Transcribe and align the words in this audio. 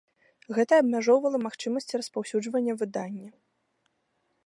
Гэта 0.57 0.73
абмяжоўвала 0.81 1.37
магчымасці 1.45 1.93
распаўсюджвання 2.01 2.73
выдання. 2.83 3.29